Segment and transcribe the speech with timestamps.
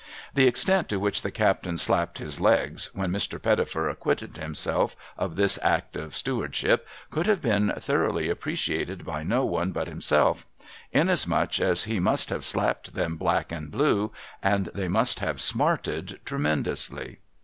[0.33, 3.39] The extent to which the captain slapped his legs, when Mr.
[3.39, 9.21] Pettifer acquitted himself of this act of steward ship, could have been thoroughly appreciated by
[9.21, 10.47] no one but him self;
[10.91, 14.11] inasmuch as he must have slapped them black and blue,
[14.41, 17.19] and they must have smarted tremendously.